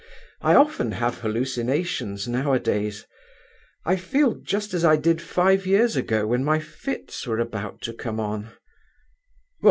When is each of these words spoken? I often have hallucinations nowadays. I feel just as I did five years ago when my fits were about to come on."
I 0.41 0.55
often 0.55 0.93
have 0.93 1.19
hallucinations 1.19 2.27
nowadays. 2.27 3.05
I 3.85 3.97
feel 3.97 4.33
just 4.33 4.73
as 4.73 4.83
I 4.83 4.95
did 4.95 5.21
five 5.21 5.67
years 5.67 5.95
ago 5.95 6.25
when 6.25 6.43
my 6.43 6.57
fits 6.57 7.27
were 7.27 7.37
about 7.37 7.83
to 7.83 7.93
come 7.93 8.19
on." 8.19 8.49